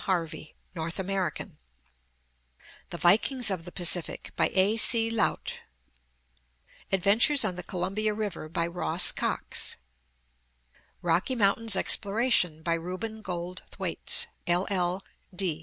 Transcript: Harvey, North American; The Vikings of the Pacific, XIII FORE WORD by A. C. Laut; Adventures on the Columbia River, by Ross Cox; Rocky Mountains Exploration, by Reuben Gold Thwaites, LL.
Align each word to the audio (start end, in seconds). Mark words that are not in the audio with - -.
Harvey, 0.05 0.55
North 0.73 0.97
American; 0.97 1.59
The 2.89 2.97
Vikings 2.97 3.51
of 3.51 3.65
the 3.65 3.71
Pacific, 3.71 4.31
XIII 4.35 4.35
FORE 4.35 4.43
WORD 4.47 4.51
by 4.55 4.59
A. 4.59 4.77
C. 4.77 5.11
Laut; 5.11 5.59
Adventures 6.91 7.45
on 7.45 7.53
the 7.55 7.61
Columbia 7.61 8.15
River, 8.15 8.49
by 8.49 8.65
Ross 8.65 9.11
Cox; 9.11 9.77
Rocky 11.03 11.35
Mountains 11.35 11.75
Exploration, 11.75 12.63
by 12.63 12.73
Reuben 12.73 13.21
Gold 13.21 13.61
Thwaites, 13.69 14.25
LL. 14.47 15.01